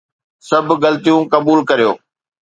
سڀ 0.47 0.65
غلطيون 0.83 1.21
قبول 1.33 1.59
ڪريو 1.69 1.91